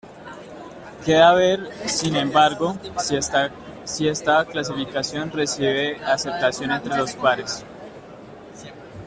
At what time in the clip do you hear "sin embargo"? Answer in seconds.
1.85-2.75